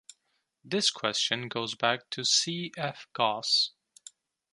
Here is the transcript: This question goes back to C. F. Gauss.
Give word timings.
This 0.65 0.89
question 0.89 1.47
goes 1.47 1.75
back 1.75 2.09
to 2.09 2.23
C. 2.25 2.71
F. 2.75 3.05
Gauss. 3.13 3.73